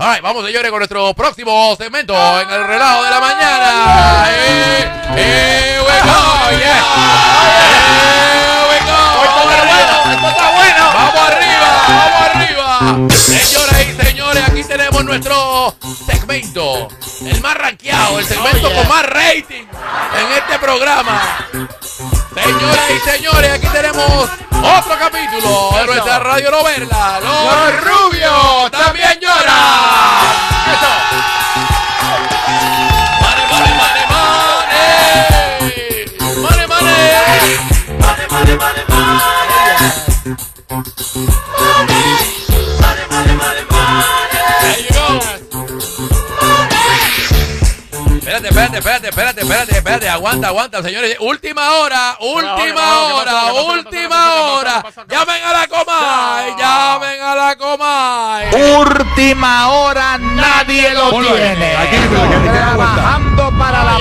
[0.00, 4.28] All right, vamos señores con nuestro próximo segmento en el relajo de la mañana.
[4.30, 4.86] Eh,
[5.16, 6.84] here we go, yeah.
[7.58, 9.00] Here we go.
[10.12, 10.84] Esto está bueno.
[10.94, 13.08] Vamos arriba, vamos arriba.
[13.10, 15.74] Señoras y señores, aquí tenemos nuestro
[16.06, 16.88] segmento,
[17.26, 21.20] el más rankeado, el segmento con más rating en este programa.
[22.34, 24.30] Señoras y señores, aquí tenemos
[24.62, 27.20] otro capítulo de nuestra radio novela.
[27.20, 29.58] Los rubios también lloran.
[33.20, 34.66] Money, money, money, money.
[36.42, 36.98] Money, money.
[41.18, 41.47] There
[48.78, 51.16] Espérate, espérate, espérate, espérate, espérate, aguanta, aguanta, señores.
[51.18, 54.84] Última hora, última hora, última hora.
[55.08, 58.50] Llamen a la Comay, llamen a la Comay.
[58.76, 61.74] Última hora, nadie lo tiene.
[62.52, 63.98] Trabajando para la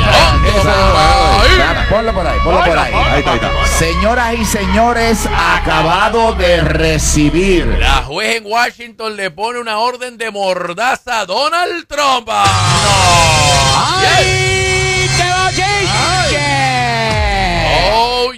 [1.89, 2.93] Ponlo por ahí, ponlo por ahí.
[2.93, 3.49] Ahí está, ahí está.
[3.77, 7.65] Señoras y señores, acabado de recibir.
[7.79, 12.29] La juez en Washington le pone una orden de mordaza a Donald Trump.
[12.29, 14.46] ¡Ay,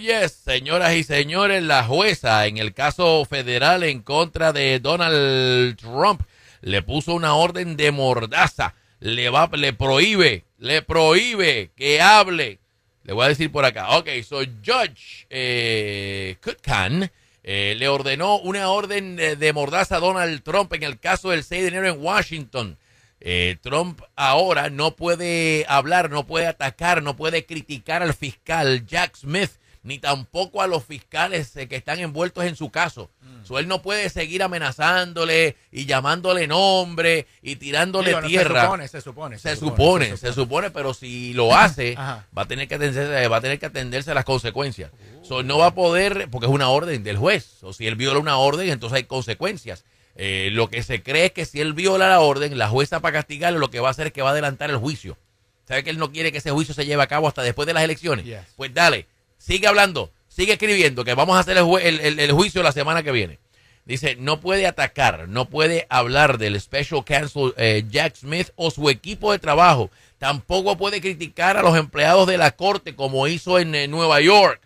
[0.10, 5.78] Oh, yes, señoras y señores, la jueza en el caso federal en contra de Donald
[5.78, 6.22] Trump
[6.62, 8.74] le puso una orden de mordaza.
[9.00, 12.60] Le va, le prohíbe, le prohíbe que hable.
[13.04, 13.98] Le voy a decir por acá.
[13.98, 17.12] Ok, so Judge eh, Kutkan
[17.44, 21.44] eh, le ordenó una orden de, de mordaza a Donald Trump en el caso del
[21.44, 22.78] 6 de enero en Washington.
[23.22, 29.18] Eh, Trump ahora no puede hablar, no puede atacar, no puede criticar al fiscal Jack
[29.18, 29.52] Smith,
[29.84, 33.10] ni tampoco a los fiscales eh, que están envueltos en su caso.
[33.44, 38.62] So, él no puede seguir amenazándole y llamándole nombre y tirándole Digo, no, tierra.
[38.62, 39.40] Se supone, se supone.
[39.40, 43.42] Se supone, se supone, pero si lo hace, va a tener que atenderse, va a
[43.42, 44.92] tener que atenderse a las consecuencias.
[45.24, 47.64] So, no va a poder, porque es una orden del juez.
[47.64, 49.86] O si él viola una orden, entonces hay consecuencias.
[50.16, 53.20] Eh, lo que se cree es que si él viola la orden, la jueza para
[53.20, 55.18] castigarlo lo que va a hacer es que va a adelantar el juicio.
[55.66, 57.74] ¿Sabe que él no quiere que ese juicio se lleve a cabo hasta después de
[57.74, 58.26] las elecciones?
[58.26, 58.42] Yes.
[58.58, 59.06] Pues dale,
[59.40, 62.72] sigue hablando, sigue escribiendo, que vamos a hacer el, jue- el- el- el juicio la
[62.72, 63.40] semana que viene.
[63.86, 68.88] Dice, no puede atacar, no puede hablar del special counsel eh, Jack Smith o su
[68.92, 69.90] equipo de trabajo.
[70.20, 74.62] Tampoco puede criticar a los empleados de la corte como hizo en eh, Nueva York.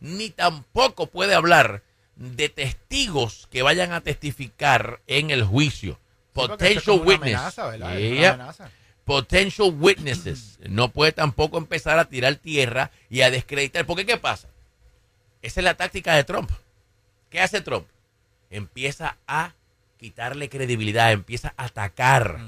[0.00, 1.82] Ni tampoco puede hablar
[2.16, 5.98] de testigos que vayan a testificar en el juicio.
[6.34, 7.34] Potential witness.
[7.34, 7.70] Amenaza,
[8.20, 8.32] Yeah.
[9.08, 10.58] Potential witnesses.
[10.68, 13.86] No puede tampoco empezar a tirar tierra y a descreditar.
[13.86, 14.48] Porque ¿qué pasa?
[15.40, 16.50] Esa es la táctica de Trump.
[17.30, 17.86] ¿Qué hace Trump?
[18.50, 19.54] Empieza a
[19.98, 22.38] quitarle credibilidad, empieza a atacar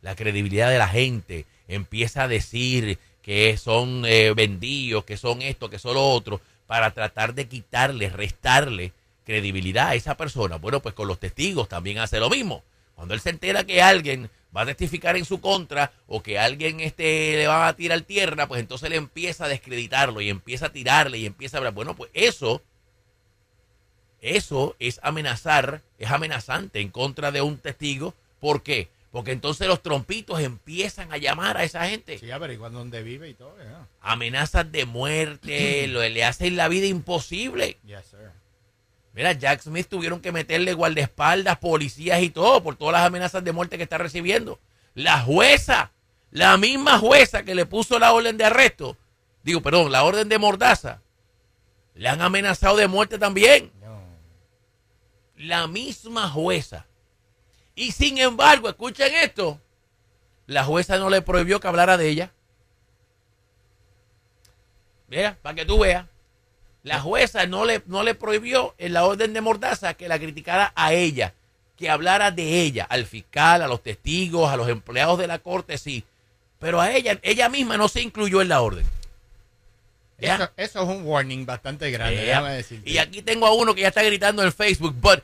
[0.00, 5.68] la credibilidad de la gente, empieza a decir que son eh, vendidos, que son esto,
[5.68, 8.92] que son lo otro, para tratar de quitarle, restarle
[9.26, 10.56] credibilidad a esa persona.
[10.56, 12.62] Bueno, pues con los testigos también hace lo mismo.
[12.94, 16.80] Cuando él se entera que alguien va a testificar en su contra o que alguien
[16.80, 20.72] este, le va a tirar tierra, pues entonces le empieza a descreditarlo y empieza a
[20.72, 21.74] tirarle y empieza a hablar.
[21.74, 22.62] Bueno, pues eso,
[24.20, 28.14] eso es amenazar, es amenazante en contra de un testigo.
[28.40, 28.88] ¿Por qué?
[29.10, 32.18] Porque entonces los trompitos empiezan a llamar a esa gente.
[32.18, 33.56] Sí, averiguando dónde vive y todo.
[33.56, 33.86] yeah.
[34.00, 37.78] Amenazas de muerte, lo, le hacen la vida imposible.
[37.84, 38.30] Yes, sir.
[39.18, 43.50] Mira, Jack Smith tuvieron que meterle guardaespaldas, policías y todo por todas las amenazas de
[43.50, 44.60] muerte que está recibiendo.
[44.94, 45.90] La jueza,
[46.30, 48.96] la misma jueza que le puso la orden de arresto,
[49.42, 51.02] digo, perdón, la orden de mordaza,
[51.96, 53.72] le han amenazado de muerte también.
[53.80, 54.00] No.
[55.34, 56.86] La misma jueza.
[57.74, 59.60] Y sin embargo, escuchen esto,
[60.46, 62.32] la jueza no le prohibió que hablara de ella.
[65.08, 66.06] Mira, para que tú veas.
[66.84, 70.72] La jueza no le, no le prohibió en la orden de Mordaza que la criticara
[70.74, 71.34] a ella,
[71.76, 75.76] que hablara de ella, al fiscal, a los testigos, a los empleados de la corte,
[75.78, 76.04] sí.
[76.58, 78.86] Pero a ella, ella misma no se incluyó en la orden.
[80.18, 82.24] Eso, eso es un warning bastante grande, Yeah.
[82.40, 82.90] déjame decirte.
[82.90, 85.20] Y aquí tengo a uno que ya está gritando en Facebook, but,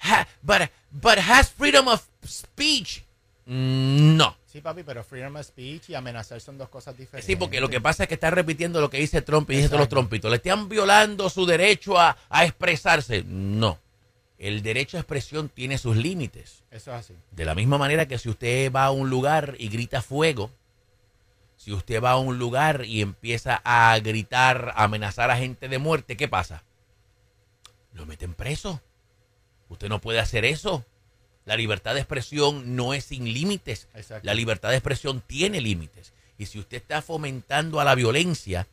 [0.00, 3.02] ha- but, but has freedom of speech.
[3.44, 4.36] Mm, No.
[4.50, 7.26] Sí, papi, pero freedom of speech y amenazar son dos cosas diferentes.
[7.26, 9.68] Sí, porque lo que pasa es que está repitiendo lo que dice Trump y dice
[9.68, 10.30] todos los trompitos.
[10.30, 13.24] Le están violando su derecho a, a expresarse.
[13.24, 13.78] No.
[14.38, 16.62] El derecho a expresión tiene sus límites.
[16.70, 17.14] Eso es así.
[17.32, 20.50] De la misma manera que si usted va a un lugar y grita fuego,
[21.58, 25.78] si usted va a un lugar y empieza a gritar, a amenazar a gente de
[25.78, 26.62] muerte, ¿qué pasa?
[27.92, 28.80] Lo meten preso.
[29.68, 30.86] Usted no puede hacer eso.
[31.48, 33.88] La libertad de expresión no es sin límites.
[33.94, 34.26] Exacto.
[34.26, 36.12] La libertad de expresión tiene límites.
[36.36, 38.66] Y si usted está fomentando a la violencia,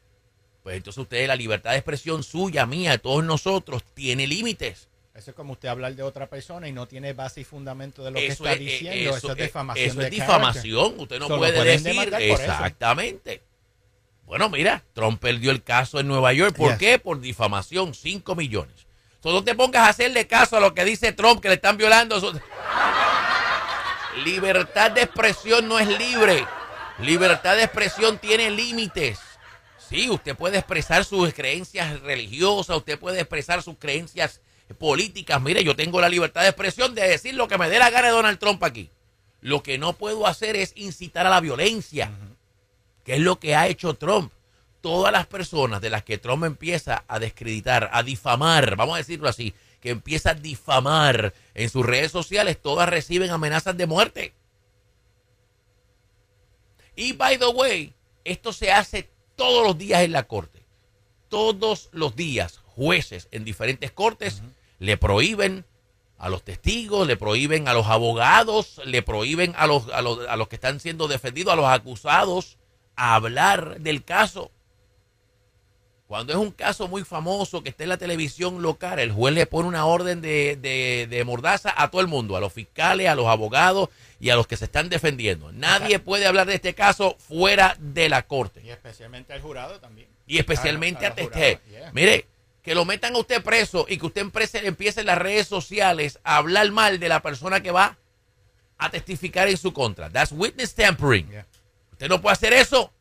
[0.62, 4.89] pues entonces usted, la libertad de expresión suya, mía, de todos nosotros, tiene límites.
[5.13, 8.12] Eso es como usted hablar de otra persona y no tiene base y fundamento de
[8.12, 9.16] lo que Eso está es, eh, diciendo.
[9.16, 9.88] Eso, es difamación.
[9.88, 11.00] Eso de es difamación.
[11.00, 12.18] Usted no puede decir eso.
[12.18, 13.42] exactamente.
[14.25, 16.57] Bueno, mira, Trump perdió el caso en Nueva York.
[16.57, 16.80] ¿Por Yes.
[16.80, 17.00] qué?
[17.00, 18.85] Por difamación, 5 millones.
[19.25, 21.77] Entonces no te pongas a hacerle caso a lo que dice Trump, que le están
[21.77, 22.18] violando.
[22.18, 22.39] Eso-
[24.24, 26.45] Libertad de expresión no es libre.
[27.00, 29.18] Libertad de expresión tiene límites.
[29.89, 34.42] Sí, usted puede expresar sus creencias religiosas, usted puede expresar sus creencias
[34.77, 35.42] políticas.
[35.42, 38.10] Mire, yo tengo la libertad de expresión de decir lo que me dé la gana
[38.10, 38.92] de Donald Trump aquí.
[39.42, 42.12] Lo que no puedo hacer es incitar a la violencia,
[43.04, 44.31] que es lo que ha hecho Trump.
[44.86, 49.28] Todas las personas de las que Trump empieza a descreditar, a difamar, vamos a decirlo
[49.28, 49.52] así,
[49.82, 54.34] que empieza a difamar en sus redes sociales, todas reciben amenazas de muerte.
[56.96, 57.96] Y by the way,
[58.26, 60.62] esto se hace todos los días en la corte.
[61.30, 64.44] Todos los días, jueces en diferentes cortes
[64.78, 65.66] le prohíben
[66.20, 70.36] a los testigos, le prohíben a los abogados, le prohíben a los, a los, a
[70.36, 72.60] los que están siendo defendidos, a los acusados,
[72.96, 74.52] a hablar del caso.
[76.07, 79.48] Cuando es un caso muy famoso que está en la televisión local, el juez le
[79.48, 83.16] pone una orden de, de- de mordaza a todo el mundo, a los fiscales, a
[83.16, 85.52] los abogados y a los que se están defendiendo.
[85.52, 88.62] Nadie puede hablar de este caso fuera de la corte.
[88.63, 90.07] Y especialmente al jurado también.
[90.28, 91.31] Y especialmente A- los
[91.72, 91.92] yeah.
[91.92, 92.28] Mire,
[92.62, 96.19] que lo metan a usted preso y que usted empiece, empiece en las redes sociales
[96.24, 97.98] a hablar mal de la persona que va
[98.78, 100.10] a testificar en su contra.
[100.12, 101.30] That's witness tampering.
[101.31, 101.46] Yeah.
[101.94, 102.92] Usted no puede hacer eso.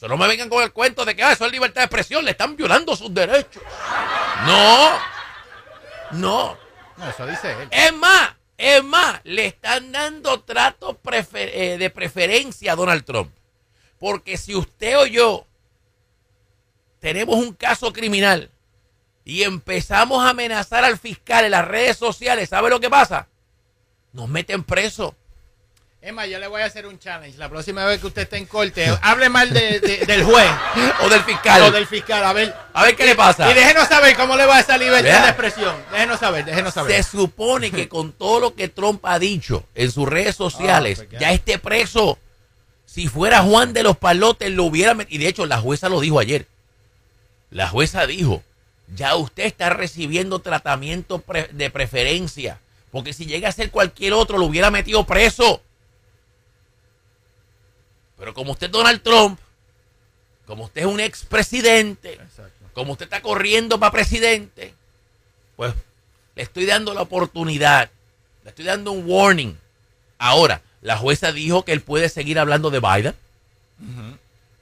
[0.00, 1.84] O sea, no me vengan con el cuento de que ah, eso es libertad de
[1.84, 3.62] expresión, le están violando sus derechos.
[4.46, 4.98] No,
[6.12, 6.56] no.
[6.96, 7.68] No, eso dice él.
[7.70, 13.30] Es más, es más, le están dando trato prefer- eh, de preferencia a Donald Trump.
[13.98, 15.46] Porque si usted o yo
[16.98, 18.50] tenemos un caso criminal
[19.22, 23.28] y empezamos a amenazar al fiscal en las redes sociales, ¿sabe lo que pasa?
[24.14, 25.14] Nos meten preso.
[26.02, 27.36] Emma, yo le voy a hacer un challenge.
[27.36, 30.48] La próxima vez que usted esté en corte, hable mal de- de- del juez
[31.04, 31.60] O del fiscal.
[31.62, 32.24] o del fiscal.
[32.24, 32.54] A ver.
[32.72, 33.50] A ver qué le pasa.
[33.50, 35.22] Y déjenos saber cómo le va esa libertad Vea.
[35.24, 35.76] de expresión.
[35.92, 36.96] Déjenos saber, déjenos saber.
[36.96, 41.04] Se supone que con todo lo que Trump ha dicho en sus redes sociales, Ah,
[41.06, 41.18] pues ya.
[41.28, 42.18] ya esté preso.
[42.86, 45.14] Si fuera Juan de los Palotes, lo hubiera metido.
[45.20, 46.46] Y de hecho, la jueza lo dijo ayer.
[47.50, 48.42] La jueza dijo,
[48.94, 52.58] ya usted está recibiendo tratamiento pre- de preferencia.
[52.90, 55.60] Porque si llega a ser cualquier otro, lo hubiera metido preso.
[58.20, 59.40] Pero como usted es Donald Trump,
[60.44, 62.20] como usted es un expresidente,
[62.74, 64.74] como usted está corriendo para presidente,
[65.56, 65.72] pues
[66.36, 67.90] le estoy dando la oportunidad,
[68.44, 69.56] le estoy dando un warning.
[70.18, 73.14] Ahora, la jueza dijo que él puede seguir hablando de Biden,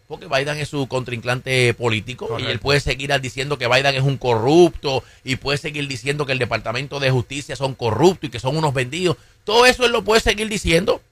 [0.06, 4.18] porque Biden es su contrincante político y él puede seguir diciendo que Biden es un
[4.18, 8.56] corrupto y puede seguir diciendo que el Departamento de Justicia son corruptos y que son
[8.56, 9.16] unos vendidos.
[9.42, 11.02] Todo eso él lo puede seguir diciendo.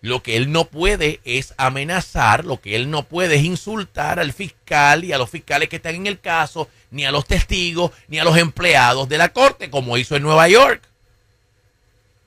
[0.00, 4.32] Lo que él no puede es amenazar, lo que él no puede es insultar al
[4.32, 8.18] fiscal y a los fiscales que están en el caso, ni a los testigos, ni
[8.18, 10.82] a los empleados de la corte, como hizo en Nueva York.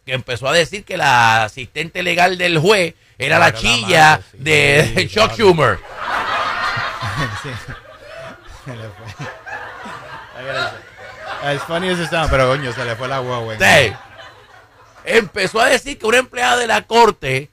[0.05, 4.37] Que empezó a decir que la asistente legal del juez era la chilla madre, sí.
[4.39, 5.35] de Sí, Chuck claro.
[5.35, 5.79] Schumer.
[7.43, 7.49] Sí.
[8.65, 9.27] Se le fue.
[11.43, 13.55] As funny as it sounds, pero coño, se le fue la guagua.
[13.57, 13.93] Sí.
[15.05, 17.50] Empezó a decir que una empleada de la corte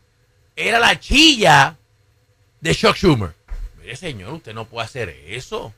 [0.59, 1.77] era la chilla
[2.61, 3.35] de Chuck Schumer.
[3.81, 5.73] Mire, señor, usted no puede hacer eso.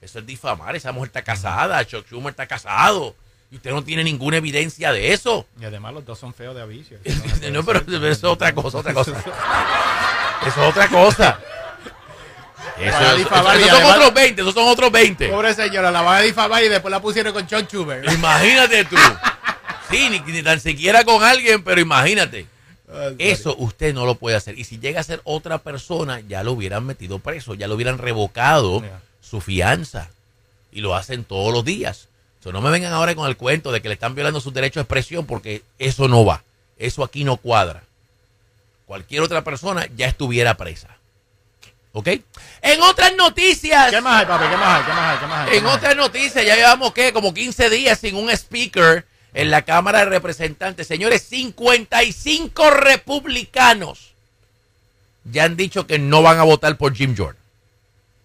[0.00, 0.74] Eso es difamar.
[0.74, 1.84] Esa mujer está casada.
[1.86, 3.14] Chuck Schumer está casado.
[3.50, 5.46] Y usted no tiene ninguna evidencia de eso.
[5.60, 6.94] Y además los dos son feos de aviso.
[7.52, 9.12] No, pero eso es otra cosa, otra cosa.
[10.46, 11.38] Eso es otra cosa.
[12.80, 15.28] Eso, eso- difamar esos son además- otros 20, esos son otros 20.
[15.28, 18.10] Pobre señora, la van a difamar y después la pusieron con John Chuber.
[18.12, 18.96] Imagínate tú.
[19.90, 22.46] Sí, ni, ni tan siquiera con alguien, pero imagínate.
[23.18, 24.58] Eso usted no lo puede hacer.
[24.58, 27.98] Y si llega a ser otra persona, ya lo hubieran metido preso, ya lo hubieran
[27.98, 29.00] revocado Yeah.
[29.20, 30.08] su fianza.
[30.72, 32.08] Y lo hacen todos los días.
[32.42, 34.76] So, no me vengan ahora con el cuento de que le están violando sus derechos
[34.76, 36.42] de expresión porque eso no va.
[36.78, 37.84] Eso aquí no cuadra.
[38.86, 40.88] Cualquier otra persona ya estuviera presa.
[41.92, 42.08] ¿Ok?
[42.62, 43.90] En otras noticias.
[43.90, 44.44] ¿Qué más hay, papi?
[44.48, 44.84] ¿Qué más hay?
[44.86, 45.18] ¿Qué más hay?
[45.18, 45.50] ¿Qué más hay?
[45.50, 45.78] ¿Qué En más hay?
[45.78, 47.12] otras noticias, ya llevamos ¿qué?
[47.12, 50.86] como 15 días sin un speaker en la Cámara de Representantes.
[50.86, 54.12] Señores, 55 republicanos
[55.24, 57.40] ya han dicho que no van a votar por Jim Jordan.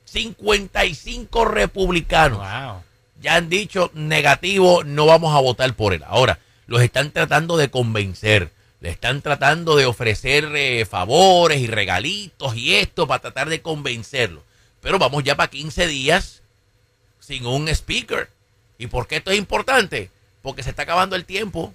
[0.05, 2.81] 55 republicanos Wow.
[3.21, 6.03] ya han dicho negativo, no vamos a votar por él.
[6.07, 8.51] Ahora, los están tratando de convencer.
[8.79, 14.43] Le están tratando de ofrecer eh, favores y regalitos y esto para tratar de convencerlos.
[14.81, 16.41] Pero vamos ya para 15 días
[17.19, 18.29] sin un speaker.
[18.77, 20.11] ¿Y por qué esto es importante?
[20.41, 21.73] Porque se está acabando el tiempo.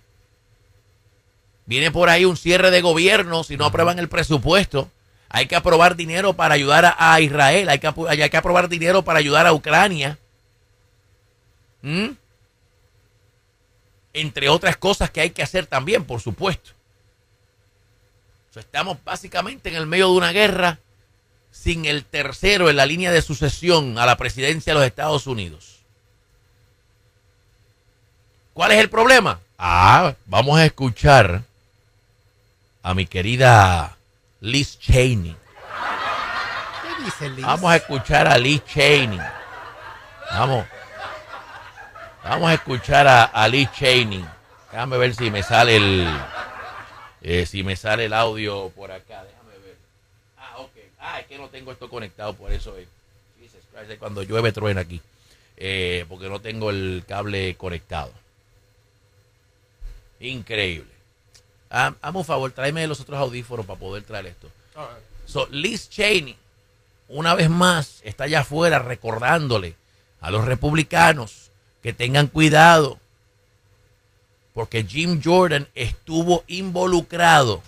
[1.66, 4.90] Viene por ahí un cierre de gobierno si no aprueban el presupuesto.
[5.28, 7.68] Hay que aprobar dinero para ayudar a, a Israel.
[7.68, 10.18] Hay que, apu- hay que aprobar dinero para ayudar a Ucrania.
[11.82, 12.10] ¿Mm?
[14.14, 16.72] Entre otras cosas que hay que hacer también, por supuesto.
[18.54, 20.78] Estamos básicamente en el medio de una guerra
[21.50, 25.71] sin el tercero en la línea de sucesión a la presidencia de los Estados Unidos.
[28.54, 29.40] ¿Cuál es el problema?
[29.58, 31.42] Ah, vamos a escuchar
[32.82, 33.96] a mi querida
[34.40, 35.36] Liz Cheney.
[36.82, 37.46] ¿Qué dice Liz?
[37.46, 39.20] Vamos a escuchar a Liz Cheney.
[40.30, 40.66] Vamos.
[42.24, 44.24] Vamos a escuchar a, a Liz Cheney.
[44.70, 46.08] Déjame ver si me sale el
[47.22, 49.24] eh, si me sale el audio por acá.
[49.24, 49.76] Déjame ver.
[50.36, 50.72] Ah, ok.
[51.00, 52.86] Ah, es que no tengo esto conectado, por eso es.
[53.40, 55.00] Jesus Christ, es cuando llueve truena aquí.
[55.56, 58.12] Eh, porque no tengo el cable conectado.
[60.22, 60.90] Increíble.
[61.68, 64.48] Ah, hazme un favor, tráeme los otros audífonos para poder traer esto.
[65.26, 66.36] So, Liz Cheney,
[67.08, 69.74] una vez más, está allá afuera recordándole
[70.20, 71.50] a los republicanos
[71.82, 72.98] que tengan cuidado.
[74.54, 77.62] Porque Jim Jordan estuvo involucrado.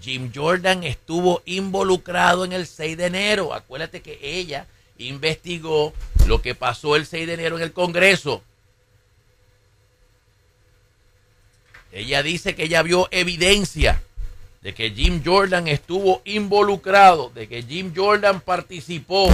[0.00, 3.54] Jim Jordan estuvo involucrado en el 6 de enero.
[3.54, 4.66] Acuérdate que ella
[4.98, 5.94] investigó
[6.26, 8.42] lo que pasó el 6 de enero en el Congreso.
[11.92, 14.02] Ella dice que ella vio evidencia
[14.62, 19.28] de que Jim Jordan estuvo involucrado, de que Jim Jordan participó,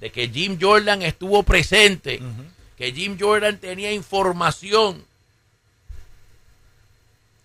[0.00, 2.20] de que Jim Jordan estuvo presente,
[2.76, 5.04] que Jim Jordan tenía información.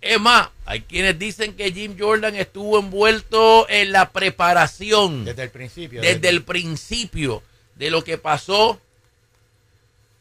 [0.02, 5.50] Es más, hay quienes dicen que Jim Jordan estuvo envuelto en la preparación Desde el
[5.50, 6.02] principio.
[6.02, 7.42] desde el principio
[7.74, 8.80] de lo que pasó,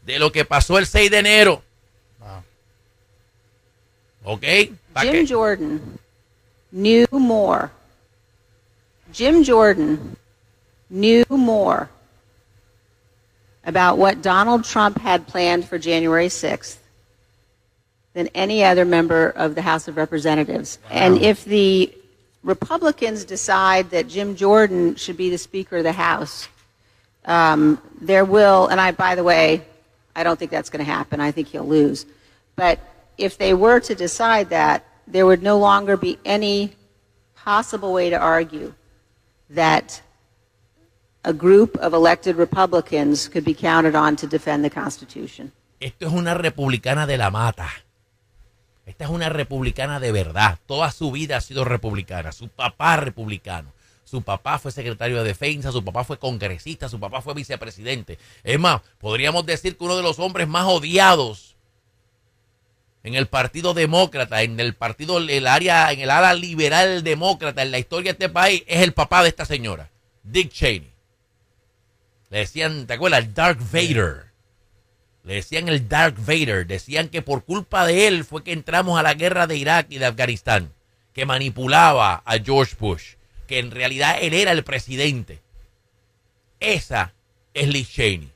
[0.07, 1.63] de lo que pasó el 6 de enero.
[2.19, 2.43] Wow.
[4.25, 4.73] ¿Ok?
[4.95, 5.99] Pa' Jim Jordan
[6.73, 7.71] knew more.
[9.13, 10.17] Jim Jordan
[10.91, 11.91] knew more
[13.65, 16.77] about what Donald Trump had planned for January 6th
[18.15, 20.79] than any other member of the House of Representatives.
[20.91, 21.93] And if the
[22.43, 26.49] Republicans decide that Jim Jordan should be the Speaker of the House,
[27.25, 29.63] um, there will, and I, by the way,
[30.15, 31.21] I don't think that's going to happen.
[31.21, 32.07] I think he'll lose.
[32.55, 32.79] But
[33.19, 36.75] if they were to decide that, there would no longer be any
[37.35, 38.75] possible way to argue
[39.51, 40.03] that
[41.25, 45.53] a group of elected Republicans could be counted on to defend the Constitution.
[45.81, 47.69] Esto es una republicana de la mata.
[48.87, 50.59] Esta es una republicana de verdad.
[50.67, 52.33] Toda su vida ha sido republicana.
[52.33, 53.73] Su papá republicano.
[54.05, 58.19] Su papá fue secretario de defensa, su papá fue congresista, su papá fue vicepresidente.
[58.45, 61.54] Es más, podríamos decir que uno de los hombres más odiados
[63.05, 67.71] en el Partido Demócrata, en el partido, el área, en el ala liberal demócrata, en
[67.71, 69.91] la historia de este país, es el papá de esta señora,
[70.23, 70.91] Dick Cheney.
[72.31, 73.33] Le decían, ¿te acuerdas?
[73.35, 74.33] Dark Vader.
[75.23, 76.67] Le decían el Dark Vader.
[76.67, 79.99] Decían que por culpa de él fue que entramos a la guerra de Irak y
[79.99, 80.73] de Afganistán.
[81.13, 83.15] Que manipulaba a George Bush.
[83.47, 85.41] Que en realidad él era el presidente.
[86.59, 87.15] Esa
[87.53, 88.34] es Liz Cheney.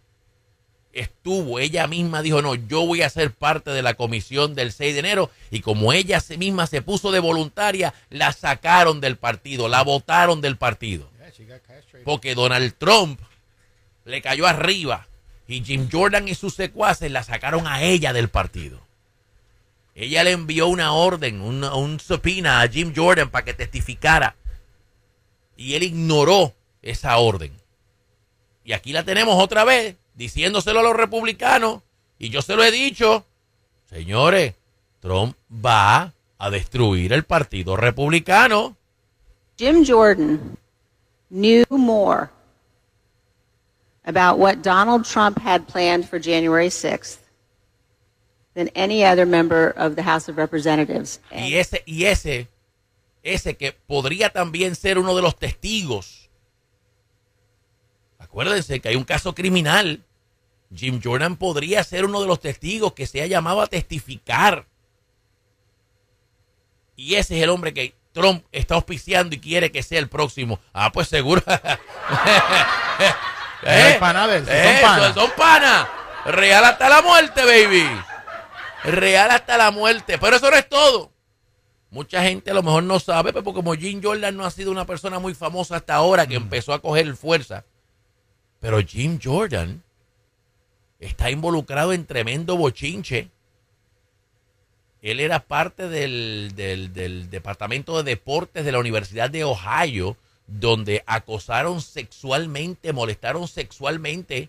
[0.98, 4.94] Estuvo, ella misma dijo, no, yo voy a ser parte de la comisión del 6
[4.94, 5.30] de enero.
[5.50, 10.56] Y como ella misma se puso de voluntaria, la sacaron del partido, la votaron del
[10.56, 11.08] partido
[12.04, 13.20] porque Donald Trump
[14.04, 15.06] le cayó arriba
[15.46, 18.80] y Jim Jordan y sus secuaces la sacaron a ella del partido.
[19.94, 24.34] Ella le envió una orden, una- un subpoena a Jim Jordan para que testificara
[25.56, 27.52] y él ignoró esa orden.
[28.64, 31.82] Y aquí la tenemos otra vez diciéndoselo a los republicanos
[32.18, 33.24] y yo se lo he dicho,
[33.88, 34.54] señores,
[35.00, 38.76] Trump va a destruir el partido republicano.
[39.56, 40.58] Jim Jordan
[41.30, 42.30] knew more
[44.04, 47.18] about what Donald Trump had planned for January 6th
[48.54, 51.20] than any other member of the House of Representatives.
[51.30, 52.48] Y ese, y ese,
[53.22, 56.28] ese que podría también ser uno de los testigos.
[58.18, 60.04] Acuérdense que hay un caso criminal.
[60.74, 64.66] Jim Jordan podría ser uno de los testigos que se ha llamado a testificar.
[66.96, 70.58] Y ese es el hombre que Trump está auspiciando y quiere que sea el próximo.
[70.72, 71.42] Ah, pues seguro.
[74.00, 75.14] Pana de él, son Eh, pana.
[75.14, 75.88] son pana.
[76.26, 77.86] Real hasta la muerte, baby.
[78.84, 80.18] Real hasta la muerte.
[80.18, 81.12] Pero eso no es todo.
[81.90, 84.84] Mucha gente a lo mejor no sabe, pero como Jim Jordan no ha sido una
[84.84, 87.64] persona muy famosa hasta ahora que empezó a coger fuerza.
[88.60, 89.82] Pero Jim Jordan
[90.98, 93.30] está involucrado en tremendo bochinche.
[95.00, 96.52] Él era parte del,
[97.30, 104.48] Departamento de Deportes de la Universidad de Ohio, donde acosaron sexualmente, molestaron sexualmente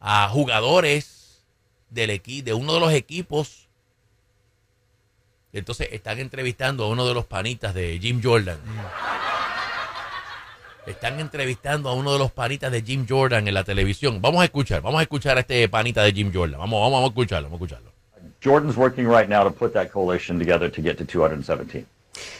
[0.00, 1.44] a jugadores
[1.90, 3.68] del de uno de los equipos.
[5.52, 8.58] Entonces están entrevistando a uno de los panitas de Jim Jordan.
[10.86, 14.22] Están entrevistando a uno de los panitas de Jim Jordan en la televisión.
[14.22, 16.60] Vamos a escuchar, vamos a escuchar a este panita de Jim Jordan.
[16.60, 17.92] Vamos, vamos, vamos a escucharlo, vamos a escucharlo.
[18.40, 21.84] Jordan's working right now to put that coalition together to get to 217.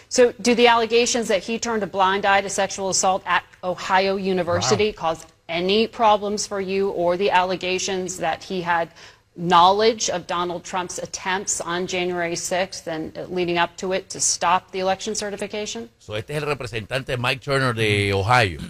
[0.09, 4.17] So, do the allegations that he turned a blind eye to sexual assault at Ohio
[4.17, 8.89] University cause any problems for you, or the allegations that he had
[9.37, 14.71] knowledge of Donald Trump's attempts on January 6th and leading up to it to stop
[14.73, 15.91] the election certification?
[15.99, 18.61] So, este es el representante Mike Turner de Ohio.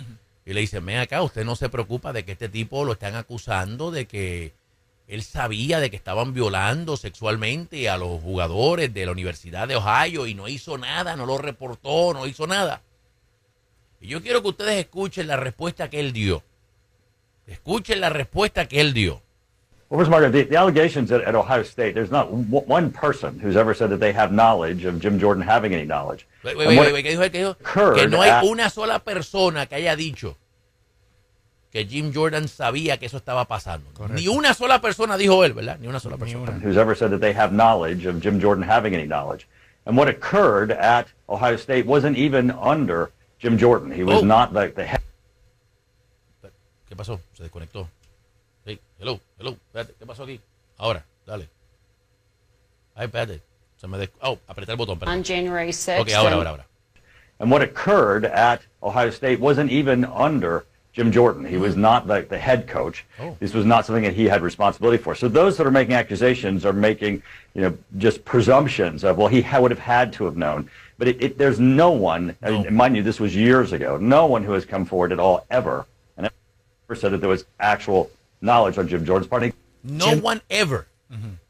[0.45, 3.17] Y le dice, ven acá, usted no se preocupa de que este tipo lo están
[3.17, 4.53] acusando de que
[5.09, 10.27] él sabía de que estaban violando sexualmente a los jugadores de la Universidad de Ohio
[10.27, 12.83] y no hizo nada, no lo reportó, no hizo nada.
[14.01, 16.43] Y yo quiero que ustedes escuchen la respuesta que él dio.
[17.47, 19.23] Escuchen la respuesta que él dio.
[19.89, 23.39] Well, first, Margaret, the, the allegations at, at Ohio State, there's not w- one person
[23.39, 26.27] who's ever said that they have knowledge of Jim Jordan having any knowledge.
[26.43, 27.95] Wait, And wait, what- wait, wait, ¿qué dijo ¿Qué dijo?
[27.95, 30.37] Que no hay at- una sola persona que haya dicho
[31.71, 33.87] que Jim Jordan sabía que eso estaba pasando.
[34.09, 35.79] Ni una sola persona dijo él, ¿verdad?
[35.79, 36.51] Ni una sola persona.
[36.65, 39.47] who's ever said that they have knowledge of Jim Jordan having any knowledge.
[39.85, 43.93] And what occurred at Ohio State wasn't even under Jim Jordan.
[43.93, 44.27] He was Oh.
[44.27, 45.01] not the, the head
[46.89, 47.21] ¿Qué pasó?
[47.35, 47.89] Se desconectó.
[48.99, 50.41] Sí, hello, hello, espérate, ¿qué pasó aquí?
[50.79, 51.49] Ahora, dale.
[52.95, 53.41] Ay, espérate.
[53.79, 54.09] Se me des...
[54.23, 55.23] Oh, apreté el botón, On.
[55.23, 56.01] January 6th.
[56.01, 56.67] Ok, ahora, and- ahora, ahora.
[57.39, 61.45] And what occurred at Ohio State wasn't even under Jim Jordan.
[61.45, 63.05] He was not the, the head coach.
[63.21, 63.37] Oh.
[63.39, 65.15] This was not something that he had responsibility for.
[65.15, 69.43] So those that are making accusations are making, you know, just presumptions of, well, he
[69.43, 70.71] ha- would have had to have known.
[70.97, 72.65] But it, it, there's no one, No.
[72.65, 75.45] and mind you, this was years ago, no one who has come forward at all
[75.51, 75.85] ever
[76.17, 76.31] and
[76.89, 79.55] ever said that there was actual knowledge on Jim Jordan's part.
[79.83, 80.87] No one ever.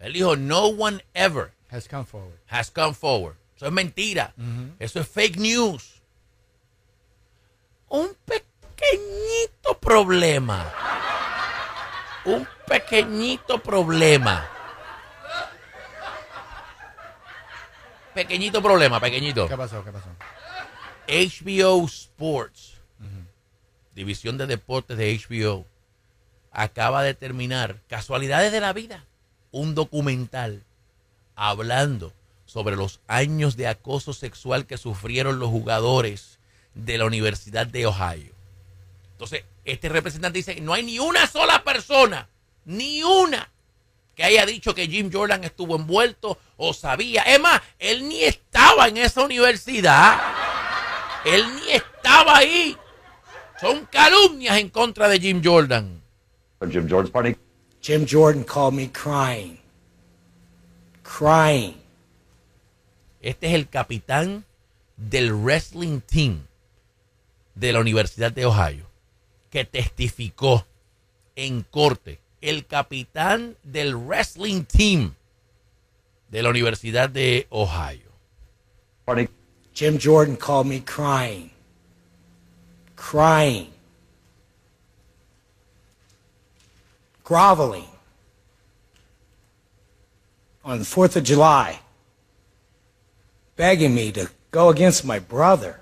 [0.01, 2.39] Él dijo, no one ever Has come forward.
[2.47, 3.37] has come forward.
[3.57, 4.33] Eso es mentira.
[4.79, 6.03] Eso es fake news.
[7.89, 10.71] Un pequeñito problema.
[12.27, 14.45] Un pequeñito problema.
[18.15, 19.47] Pequeñito problema, pequeñito.
[19.49, 19.85] ¿Qué pasó?
[19.85, 20.09] ¿Qué pasó?
[21.09, 22.79] HBO Sports,
[23.95, 25.67] división de deportes de HBO,
[26.57, 29.05] acaba de terminar, casualidades de la vida,
[29.53, 30.63] un documental
[31.35, 32.15] hablando
[32.47, 36.39] sobre los años de acoso sexual que sufrieron los jugadores
[36.75, 38.33] de la Universidad de Ohio.
[39.13, 42.27] Entonces, este representante dice, no hay ni una sola persona,
[42.65, 43.51] ni una,
[44.15, 47.21] que haya dicho que Jim Jordan estuvo envuelto o sabía.
[47.25, 50.19] Es más, él ni estaba en esa universidad.
[51.27, 52.75] Él ni estaba ahí.
[53.61, 56.06] Son calumnias en contra de Jim Jordan.
[56.65, 57.27] Jim Jordan's part.
[57.27, 57.37] He
[57.81, 59.59] Jim Jordan called me crying.
[61.03, 61.75] Crying.
[63.21, 64.45] Este es el capitán
[64.97, 66.47] del wrestling team
[67.55, 68.87] de la Universidad de Ohio
[69.51, 70.67] que testificó
[71.35, 72.19] en corte.
[72.41, 75.15] El capitán del wrestling team
[76.31, 78.11] de la Universidad de Ohio.
[79.05, 79.21] part.
[79.21, 79.29] He
[79.73, 81.51] Jim Jordan called me crying.
[82.97, 83.76] Crying.
[87.27, 87.89] Groveling.
[90.65, 91.81] On the 4th of July.
[93.57, 95.81] Begging me to go against my brother.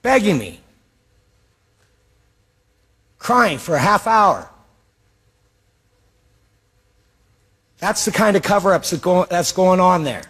[0.00, 0.60] Begging me.
[3.18, 4.48] Crying for a half hour.
[7.76, 8.90] That's the kind of cover ups
[9.28, 10.24] that's going on there.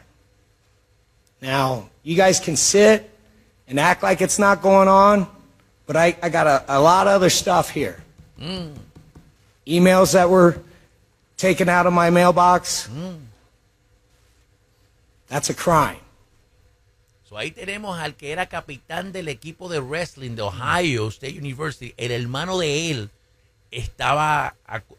[1.41, 3.09] Now, you guys can sit
[3.69, 5.29] and act like it's not going on,
[5.87, 8.03] but I, I got a, a lot of other stuff here.
[9.67, 10.61] Emails that were
[11.37, 12.89] taken out of my mailbox.
[15.29, 16.01] That's a crime.
[17.29, 21.93] So, ahí tenemos al que era capitán del equipo de wrestling de Ohio State University.
[21.97, 23.11] El hermano de él
[23.73, 24.97] estaba acu-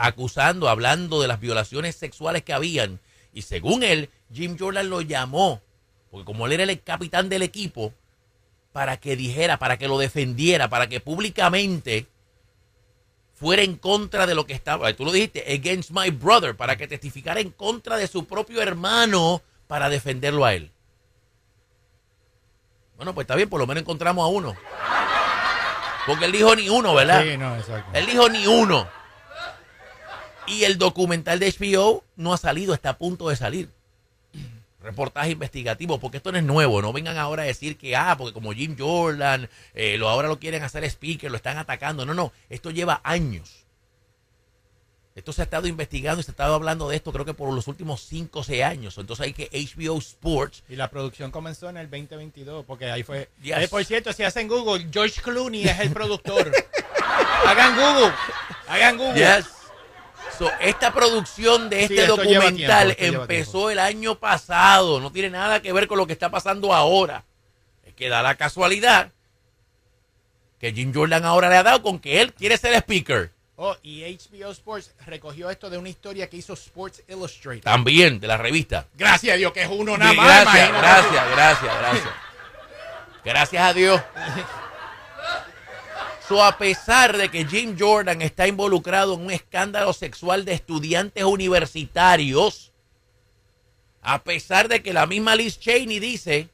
[0.00, 2.98] acusando, hablando de las violaciones sexuales que habían.
[3.34, 5.60] Y según él, Jim Jordan lo llamó,
[6.10, 7.92] porque como él era el capitán del equipo,
[8.72, 12.06] para que dijera, para que lo defendiera, para que públicamente
[13.38, 16.88] fuera en contra de lo que estaba, tú lo dijiste, against my brother, para que
[16.88, 20.72] testificara en contra de su propio hermano para defenderlo a él.
[22.96, 24.56] Bueno, pues está bien, por lo menos encontramos a uno.
[26.06, 27.22] Porque él dijo ni uno, ¿verdad?
[27.22, 27.90] Sí, no, exacto.
[27.92, 28.88] Él dijo ni uno.
[30.46, 33.70] Y el documental de HBO no ha salido, está a punto de salir.
[34.80, 36.80] Reportaje investigativo, porque esto no es nuevo.
[36.80, 40.38] No vengan ahora a decir que, ah, porque como Jim Jordan, eh, lo, ahora lo
[40.38, 42.06] quieren hacer speaker, lo están atacando.
[42.06, 43.66] No, no, esto lleva años.
[45.18, 47.52] Esto se ha estado investigando y se ha estado hablando de esto creo que por
[47.52, 48.98] los últimos 5 o 6 años.
[48.98, 53.28] Entonces hay que HBO Sports Y la producción comenzó en el 2022, porque ahí fue...
[53.42, 53.58] Yes.
[53.58, 56.52] Eh, por cierto, si hacen Google, George Clooney es el productor.
[57.46, 58.14] hagan Google,
[58.68, 59.18] hagan Google.
[59.18, 59.57] Yes.
[60.36, 65.00] So, esta producción de este documental tiempo, empezó el año pasado.
[65.00, 67.24] No tiene nada que ver con lo que está pasando ahora.
[67.86, 69.10] Es que da la casualidad
[70.58, 73.32] que Jim Jordan ahora le ha dado con que él quiere ser speaker.
[73.56, 77.62] Oh, y HBO Sports recogió esto de una historia que hizo Sports Illustrated.
[77.62, 78.86] También de la revista.
[78.94, 80.44] Gracias a Dios que es uno nada más.
[80.44, 82.14] gracias, gracias, gracias, gracias.
[83.24, 84.00] Gracias a Dios.
[86.28, 91.24] So, a pesar de que Jim Jordan está involucrado en un escándalo sexual de estudiantes
[91.24, 92.70] universitarios,
[94.02, 96.50] a pesar de que la misma Liz Cheney dice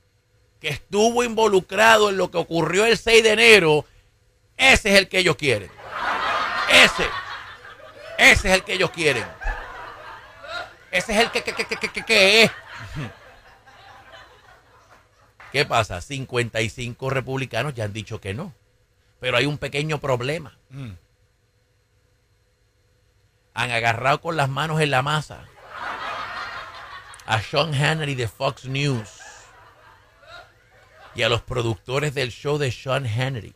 [0.60, 3.84] que estuvo involucrado en lo que ocurrió el 6 de enero,
[4.56, 5.70] ese es el que ellos quieren.
[6.70, 7.08] Ese.
[8.16, 9.24] Ese es el que ellos quieren.
[10.92, 12.50] Ese es el que, que, que, que, que, que es.
[15.50, 16.00] ¿Qué pasa?
[16.00, 18.54] 55 republicanos ya han dicho que no.
[19.24, 20.58] Pero hay un pequeño problema.
[20.68, 20.90] Mm.
[23.54, 25.46] Han agarrado con las manos en la masa
[27.24, 29.08] a Sean Hannity de Fox News
[31.14, 33.54] y a los productores del show de Sean Hannity,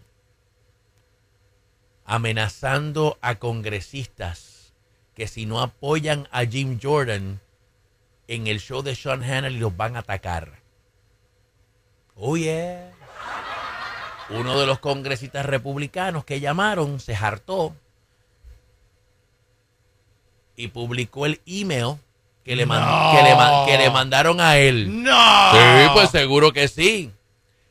[2.07, 4.73] amenazando a congresistas
[5.15, 7.43] que si no apoyan a Jim Jordan
[8.27, 10.63] en el show de Sean Hannity los van a atacar.
[12.15, 12.98] Oh yeah.
[14.31, 17.75] Uno de los congresistas republicanos que llamaron se hartó
[20.57, 21.97] y publicó el email
[22.45, 23.13] que le, No.
[23.15, 25.03] que le que le mandaron a él.
[25.03, 25.51] ¡No!
[25.53, 27.11] Sí, pues seguro que sí.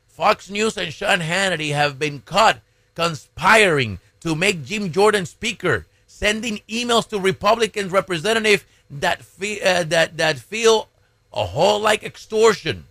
[0.07, 2.57] Fox News and Sean Hannity have been caught
[2.95, 10.17] conspiring to make Jim Jordan speaker, sending emails to Republican representatives that fe- uh, that
[10.17, 10.87] that feel
[11.31, 12.85] a whole like extortion.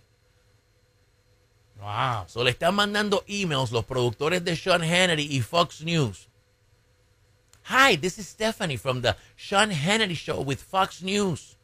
[1.81, 2.25] Wow.
[2.27, 6.27] So le están mandando emails los productores de Sean Hannity y Fox News.
[7.63, 11.55] Hi, this is Stephanie from the Sean Hannity Show with Fox News.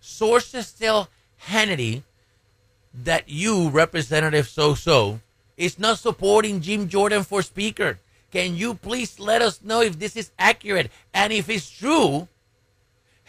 [0.00, 1.08] Sources tell
[1.48, 2.02] Hannity
[2.94, 5.20] that you, Representative So So,
[5.56, 7.98] is not supporting Jim Jordan for Speaker.
[8.32, 10.90] Can you please let us know if this is accurate?
[11.12, 12.28] And if it's true,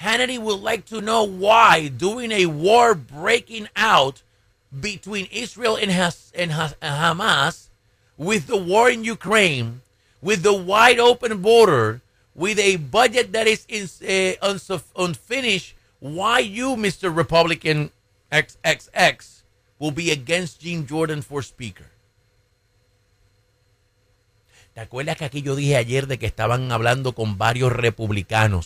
[0.01, 4.23] Hannity would like to know why, during a war breaking out
[4.79, 7.67] between Israel and, Has- and Has- Hamas,
[8.17, 9.81] with the war in Ukraine,
[10.21, 12.01] with the wide open border,
[12.35, 17.15] with a budget that is in, uh, unfinished, why you, Mr.
[17.15, 17.91] Republican
[18.31, 19.43] XXX,
[19.79, 21.85] will be against Jim Jordan for Speaker.
[24.73, 28.65] ¿Te acuerdas que aquí yo dije ayer de que estaban hablando con varios republicanos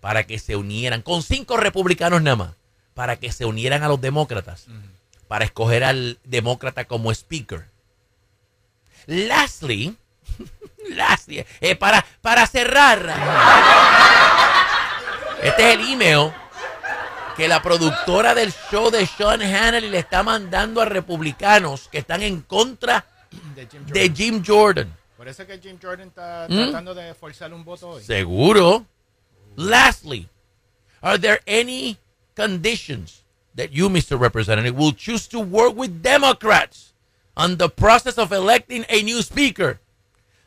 [0.00, 2.54] para que se unieran, con cinco republicanos nada más,
[2.94, 4.66] para que se unieran a los demócratas,
[5.28, 7.66] para escoger al demócrata como speaker?
[9.06, 9.96] Lastly,
[10.90, 13.00] lastly, eh, para, para cerrar,
[15.42, 16.32] este es el email
[17.36, 22.22] que la productora del show de Sean Hannity le está mandando a republicanos que están
[22.22, 23.04] en contra
[23.54, 23.92] De Jim Jordan.
[23.92, 24.96] de Jim Jordan.
[25.16, 26.62] Por eso es que Jim Jordan está ¿Mm?
[26.64, 28.02] tratando de forzar un voto hoy.
[28.02, 28.84] Seguro.
[29.56, 30.28] Lastly,
[31.00, 31.96] are there any
[32.36, 33.24] conditions
[33.58, 34.18] that you, Mr.
[34.18, 36.94] Representative, will choose to work with Democrats
[37.36, 39.80] on the process of electing a new speaker?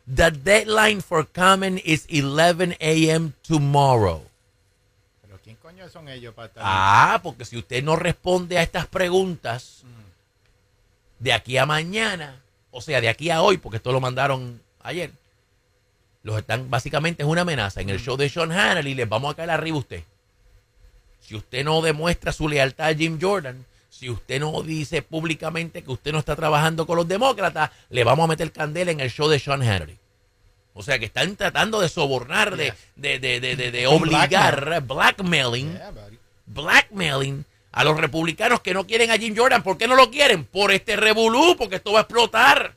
[0.08, 3.36] The deadline for comment is 11 a.m.
[3.44, 4.24] tomorrow.
[5.22, 6.64] Pero ¿quién coño son ellos para estar?
[6.66, 9.84] Ah, porque si usted no responde a estas preguntas
[11.20, 15.12] de aquí a mañana, o sea, de aquí a hoy, porque esto lo mandaron ayer,
[16.24, 17.82] los están, básicamente es una amenaza.
[17.82, 20.04] En el show de Sean Hannity les vamos a caer arriba a usted.
[21.22, 25.92] Si usted no demuestra su lealtad a Jim Jordan, si usted no dice públicamente que
[25.92, 29.28] usted no está trabajando con los demócratas, le vamos a meter candela en el show
[29.30, 29.98] de Sean Hannity.
[30.74, 34.82] O sea que están tratando de sobornar, de, de, de, de, de- de Con obligar,
[34.88, 35.78] blackmailing,
[36.46, 39.64] blackmailing a los republicanos que no quieren a Jim Jordan.
[39.64, 40.46] ¿Por qué no lo quieren?
[40.46, 42.76] Por este revolú, porque esto va a explotar.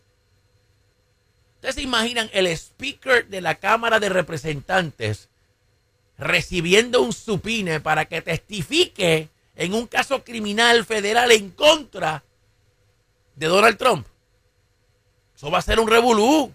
[1.56, 5.28] ¿Ustedes se imaginan el speaker de la Cámara de Representantes
[6.18, 12.24] recibiendo un supine para que testifique en un caso criminal federal en contra
[13.36, 14.06] de Donald Trump?
[15.36, 16.52] Eso va a ser un revolú.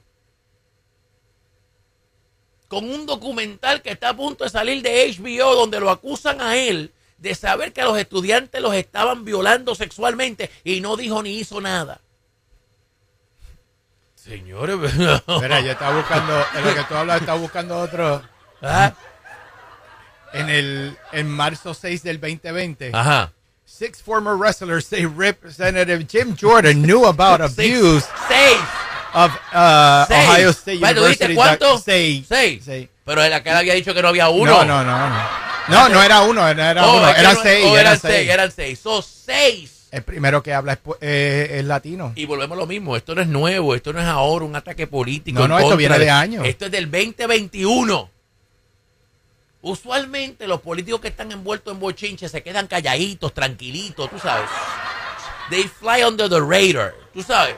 [2.67, 6.55] Con un documental que está a punto de salir de HBO donde lo acusan a
[6.55, 11.37] él de saber que a los estudiantes los estaban violando sexualmente y no dijo ni
[11.37, 12.01] hizo nada.
[14.15, 14.77] Señores,
[15.41, 18.21] Mira, yo estaba buscando, en lo que tú hablas, estaba buscando otro.
[18.61, 18.93] ¿Ah?
[20.33, 22.91] En el en marzo 6 del 2020.
[22.93, 23.31] Ajá.
[23.65, 28.57] Six former wrestlers say Representative Jim Jordan knew about abuse Seis.
[29.13, 30.27] of uh, Seis.
[30.27, 31.27] Ohio State Bueno, University.
[31.27, 31.77] ¿viste cuánto?
[31.79, 32.25] Seis.
[32.27, 32.61] Seis.
[32.65, 32.89] Seis.
[33.05, 34.63] Pero el aquel había dicho que no había uno.
[34.63, 35.49] No, no, no, no.
[35.69, 37.09] No, no era uno, era, era Oh, uno.
[37.09, 37.65] Eran no- seis.
[37.65, 38.13] oh, eran eran seis.
[38.15, 38.29] seis.
[38.29, 38.79] Eran seis.
[38.79, 39.75] Son seis.
[39.91, 42.11] El primero que habla es, eh, es latino.
[42.15, 42.95] Y volvemos a lo mismo.
[42.95, 43.73] Esto no es nuevo.
[43.75, 45.39] Esto no es ahora un ataque político.
[45.39, 46.45] No, en no, esto viene de años.
[46.45, 48.09] Esto es del 2021.
[49.61, 54.49] Usualmente los políticos que están envueltos en bochinche se quedan calladitos, tranquilitos, tú sabes.
[55.49, 57.55] They fly under the radar, tú sabes.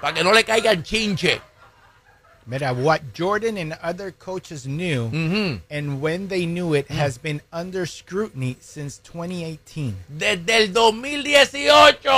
[0.00, 1.40] Para que no le caigan chinche.
[2.46, 5.10] Mira, what Jordan and other coaches knew
[5.70, 9.94] and when they knew it has been under scrutiny since 2018.
[10.08, 12.08] Desde el 2018.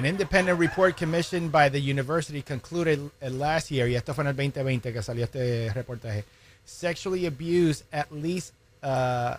[0.00, 4.28] An independent report commissioned by the university concluded uh, last year, y esto fue en
[4.28, 6.24] el 2020 que salió este reportaje,
[6.64, 9.36] sexually abused at least uh,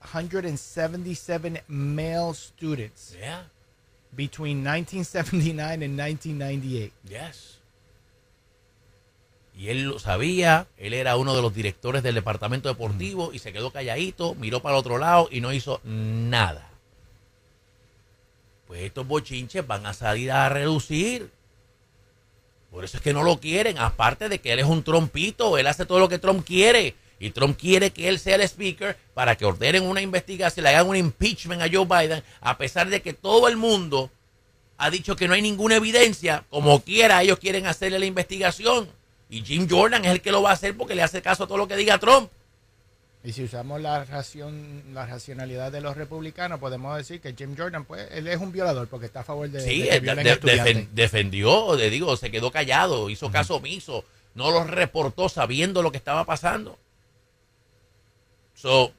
[0.00, 3.42] 177 male students Yeah,
[4.16, 6.90] between 1979 and 1998.
[7.06, 7.58] yes.
[9.54, 13.52] Y él lo sabía, él era uno de los directores del departamento deportivo y se
[13.52, 16.67] quedó calladito, miró para el otro lado y no hizo nada.
[18.68, 21.30] Pues estos bochinches van a salir a reducir.
[22.70, 25.66] Por eso es que no lo quieren, aparte de que él es un trompito, él
[25.66, 26.94] hace todo lo que Trump quiere.
[27.18, 30.86] Y Trump quiere que él sea el speaker para que ordenen una investigación, le hagan
[30.86, 34.10] un impeachment a Joe Biden, a pesar de que todo el mundo
[34.76, 38.88] ha dicho que no hay ninguna evidencia, como quiera, ellos quieren hacerle la investigación.
[39.30, 41.46] Y Jim Jordan es el que lo va a hacer porque le hace caso a
[41.46, 42.30] todo lo que diga Trump.
[43.24, 47.84] Y si usamos la ración, la racionalidad de los republicanos, podemos decir que Jim Jordan,
[47.84, 50.88] pues, él es un violador porque está a favor de, Sí, de que eh, de-
[50.92, 54.04] defendió, le digo, se quedó callado, hizo caso omiso,
[54.34, 56.78] no lo reportó sabiendo lo que estaba pasando.
[58.54, 58.92] So,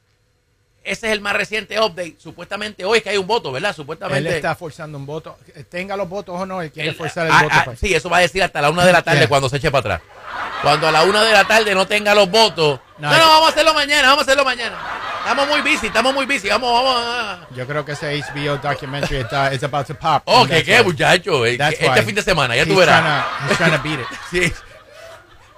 [0.82, 2.16] ese es el más reciente update.
[2.18, 3.70] Supuestamente hoy es que hay un voto, ¿verdad?
[3.70, 4.36] Él Supuestamente.
[4.36, 5.36] está forzando un voto.
[5.68, 7.54] Tenga los votos o no, él quiere él- forzar el ah, voto.
[7.58, 7.78] ah, pues.
[7.80, 9.28] sí, eso va a decir hasta la una de la tarde Yeah.
[9.28, 10.00] cuando se eche para atrás.
[10.62, 12.80] Cuando a la una de la tarde no tenga los votos.
[12.98, 14.76] No, No, vamos a hacerlo mañana, vamos a hacerlo mañana.
[15.20, 16.48] Estamos muy busy, estamos muy busy.
[16.48, 16.94] Vamos, vamos.
[17.04, 17.46] ah.
[17.54, 20.22] Yo creo que ese HBO documentary está about to pop.
[20.26, 21.44] Oh, ¿qué qué, muchacho?
[21.46, 23.00] Eh, that's Este why fin de semana, ya tú verás.
[23.02, 24.06] trying to- he's trying to beat it.
[24.30, 24.52] Sí.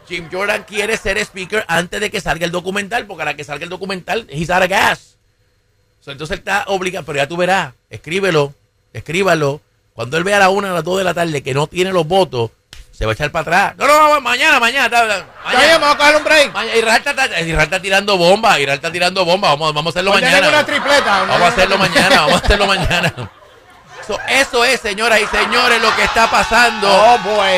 [0.08, 3.44] Jim Jordan quiere ser speaker antes de que salga el documental, porque a la que
[3.44, 5.16] salga el documental, he's out of gas.
[6.00, 8.52] So, entonces él está obligado, pero ya tú verás, escríbelo,
[8.92, 9.60] escríbalo.
[9.94, 11.92] Cuando él vea a la una, a las dos de la tarde que no tiene
[11.92, 12.50] los votos,
[12.90, 13.74] se va a echar para atrás.
[13.78, 14.88] No, no, no, mañana, mañana.
[14.90, 16.52] ta- ta- mañana, vamos a coger un break.
[16.52, 16.76] mañana.
[16.78, 19.48] Israel, está, está- Israel está tirando bomba, Israel está tirando bomba.
[19.50, 20.48] Vamos, vamos a hacerlo Ordenen mañana.
[20.48, 21.20] una tripleta.
[21.24, 23.14] Vamos a hacerlo mañana, vamos a hacerlo mañana.
[24.04, 26.88] So, eso es, señoras y señores, lo que está pasando.
[26.90, 27.52] Oh, boy.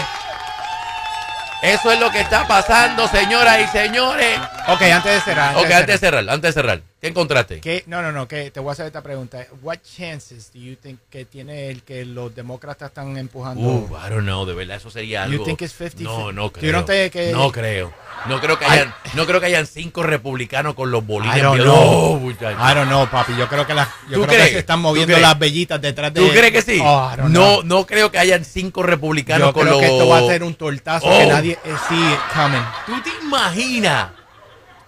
[1.65, 4.39] Eso es lo que está pasando, señoras y señores.
[4.69, 5.57] Ok, antes de cerrar.
[5.57, 6.81] Ok, antes de cerrar, antes de cerrar.
[7.05, 7.61] ¿Qué encontraste?
[7.61, 7.85] ¿Qué?
[7.87, 9.47] No, no, no, que te voy a hacer esta pregunta.
[9.61, 13.61] What chances do you think que tiene el que los demócratas están empujando?
[13.61, 15.45] Uh, I don't know, de verdad, eso sería You algo.
[15.45, 16.03] think it's 50?
[16.03, 16.73] No, no ¿Tú creo.
[16.81, 17.93] no que- No creo.
[18.27, 21.37] No creo que I- hayan, no creo que hayan cinco republicanos con los bolines.
[21.37, 22.15] I don't know.
[22.15, 22.57] No, muchacho.
[22.59, 23.37] I don't know, papi.
[23.37, 24.45] Yo creo que las, yo ¿Tú creo crees?
[24.45, 26.23] que se están ¿Tú moviendo las vellitas detrás de.
[26.23, 26.81] ¿Tú crees que sí?
[26.83, 29.81] Oh, no, no creo que hayan cinco republicanos Yo con creo los.
[29.83, 31.29] que esto va a ser un tortazo que Oh.
[31.29, 32.63] nadie eh, it coming.
[32.87, 34.09] ¿Tú te imaginas?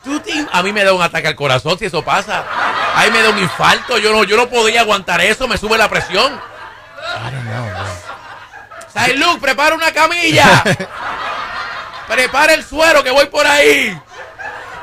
[0.07, 2.45] ¿Tú te im- A mí me da un ataque al corazón si eso pasa.
[2.95, 3.99] A mí me da un infarto.
[3.99, 5.49] Yo no, yo no podría aguantar eso.
[5.49, 6.33] Me sube la presión.
[8.95, 10.63] I don't know, prepara una camilla.
[12.07, 14.01] prepara el suero que voy por ahí.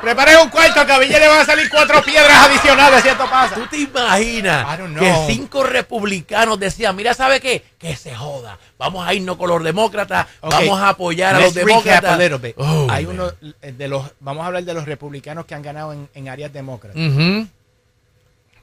[0.04, 3.28] Preparen un cuarto que a Villa le van a salir cuatro piedras adicionales si esto
[3.28, 3.54] pasa.
[3.54, 7.64] ¿Tú te imaginas que cinco republicanos decían, mira, ¿sabe qué?
[7.78, 8.58] Que se joda.
[8.78, 10.26] Vamos a irnos con los demócratas.
[10.42, 12.20] Vamos a apoyar a los demócratas.
[12.20, 12.40] a.
[12.56, 13.14] Oh, Hay man.
[13.16, 16.52] uno de los, vamos a hablar de los republicanos que han ganado en, en áreas
[16.52, 17.00] demócratas.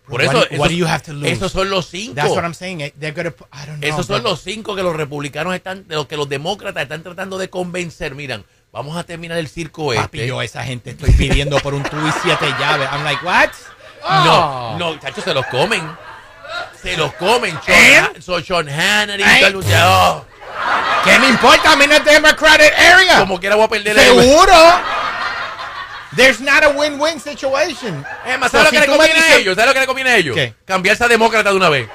[0.07, 1.31] Por eso, what do you have to lose?
[1.31, 2.15] esos son los cinco.
[2.15, 2.81] That's what I'm saying.
[2.81, 5.95] eh, They're gonna I don't know, Esos son los cinco que los republicanos están, de
[5.95, 8.13] los que los demócratas están tratando de convencer.
[8.15, 10.27] Miran, vamos a terminar el circo Papi, este.
[10.27, 12.87] yo a esa gente estoy pidiendo por un tubo y siete llaves.
[12.91, 13.49] I'm like, what?
[14.25, 14.75] No, Oh.
[14.79, 15.81] no, chacho, se los comen.
[16.81, 17.57] Se los comen.
[17.65, 18.21] Sean, ¿Eh?
[18.21, 19.23] So Sean Hannity.
[19.23, 19.53] ¿Eh?
[19.85, 20.25] oh.
[21.03, 21.71] ¿Qué me importa?
[21.73, 23.19] I'm in a Democratic area.
[23.19, 24.53] Como quiera voy a perder el Seguro.
[26.15, 28.05] There's not a win-win situation.
[28.25, 29.55] Es más, So, ¿sabes si lo que me conviene a dices- ellos?
[29.55, 30.35] ¿Sabes lo que le conviene a ellos?
[30.35, 30.53] ¿Qué?
[30.65, 31.87] Cambiarse a demócrata de una vez.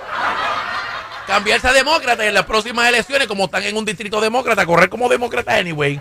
[1.27, 4.89] Cambiarse a demócrata y en las próximas elecciones, como están en un distrito demócrata, correr
[4.89, 6.01] como demócrata anyway.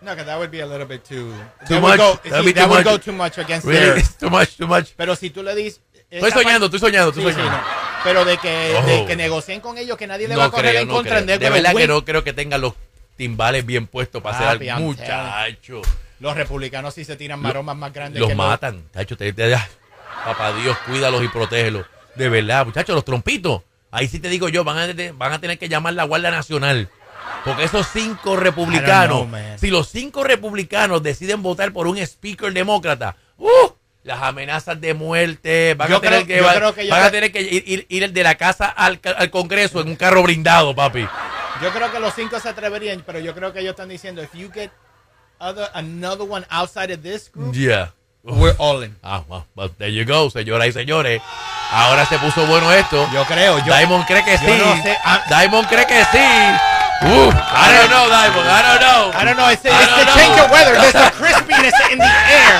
[0.00, 1.32] No, because that would be a little bit too.
[1.66, 1.96] Too much.
[1.98, 2.84] Go, that would much.
[2.84, 4.02] go too much against Really, their.
[4.20, 4.88] too much, too much.
[4.96, 5.80] Pero si tú le dices.
[6.10, 7.56] Estoy soñando, estoy soñando, estoy Sí, sí, soñando.
[7.58, 7.64] no.
[8.04, 9.06] Pero de que, de Oh.
[9.06, 11.22] que negocien con ellos, que nadie le va a correr creo, en no contra.
[11.22, 11.38] creo.
[11.38, 12.74] De verdad que no creo que tengan los
[13.16, 14.64] timbales bien puestos para hacer algo.
[14.64, 15.82] I'm telling Muchacho.
[16.20, 18.84] Los republicanos sí se tiran maromas más grandes Los que matan.
[18.92, 19.56] Te-
[20.24, 21.86] papá Dios, cuídalos y protégelos.
[22.14, 23.62] De verdad, muchachos, los trompitos.
[23.90, 26.88] Ahí sí te digo yo, van a, van a tener que llamar la Guardia Nacional.
[27.44, 33.16] Porque esos cinco republicanos, know, si los cinco republicanos deciden votar por un speaker demócrata,
[33.38, 33.48] ¡uh!
[34.02, 37.64] las amenazas de muerte, van, Yo a tener, creo- que, van a tener que ir,
[37.66, 41.06] ir- ir de la casa al, Congreso en un carro blindado, papi.
[41.62, 44.32] Yo creo que los cinco se atreverían, pero yo creo que ellos están diciendo, if
[44.34, 44.70] you get
[45.38, 47.92] other, another one outside of this group, Yeah.
[48.22, 48.96] we're all in.
[49.02, 51.22] Ah, well, well, there you go, señoras y señores.
[51.72, 53.08] Ahora se puso bueno esto.
[53.12, 53.64] Yo creo, yo.
[53.76, 54.46] Diamond cree que sí.
[54.46, 55.22] no sé, ah.
[55.28, 56.18] Diamond cree que sí.
[57.02, 58.48] Uh, I don't know, Diamond.
[58.48, 59.02] I don't know.
[59.12, 60.16] I don't know, it's, it's the know.
[60.16, 62.56] change of weather, there's a crispiness in the air.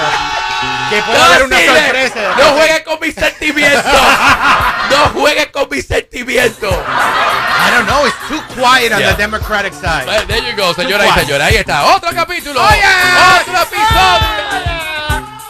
[0.91, 2.21] Que puede haber una sorpresa.
[2.39, 3.85] No juegues con mis sentimientos.
[4.91, 6.73] no juegues con mis sentimientos.
[6.73, 9.13] I don't know, it's too quiet on Yeah.
[9.13, 10.07] the Democratic side.
[10.07, 11.47] Well, there you go, señoras y Too señores.
[11.49, 11.85] Ahí está.
[11.97, 12.61] Otro capítulo.
[12.63, 12.83] Oye.
[13.41, 14.27] Otro episodio.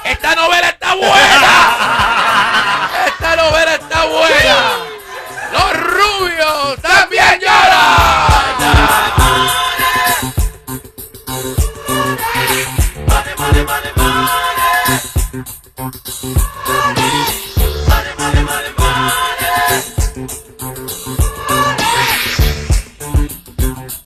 [0.04, 1.50] Esta novela está buena.
[3.06, 4.56] Esta novela está buena.
[5.52, 8.25] Los rubios también lloran.
[15.94, 16.55] Yeah.